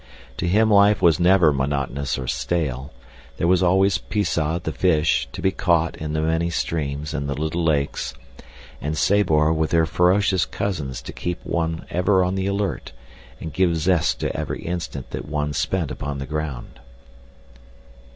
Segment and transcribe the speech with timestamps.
[0.37, 2.91] To him life was never monotonous or stale.
[3.37, 7.35] There was always Pisah, the fish, to be caught in the many streams and the
[7.35, 8.15] little lakes,
[8.81, 12.93] and Sabor, with her ferocious cousins to keep one ever on the alert
[13.39, 16.79] and give zest to every instant that one spent upon the ground.